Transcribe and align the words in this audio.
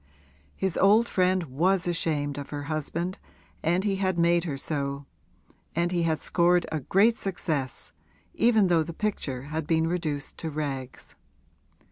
His 0.55 0.77
old 0.77 1.07
friend 1.07 1.43
was 1.43 1.85
ashamed 1.85 2.39
of 2.39 2.49
her 2.49 2.63
husband, 2.63 3.19
and 3.61 3.83
he 3.83 3.97
had 3.97 4.17
made 4.17 4.45
her 4.45 4.57
so, 4.57 5.05
and 5.75 5.91
he 5.91 6.01
had 6.01 6.17
scored 6.19 6.65
a 6.71 6.79
great 6.79 7.19
success, 7.19 7.93
even 8.33 8.65
though 8.65 8.81
the 8.81 8.93
picture 8.95 9.43
had 9.43 9.67
been 9.67 9.85
reduced 9.85 10.39
to 10.39 10.49
rags. 10.49 11.13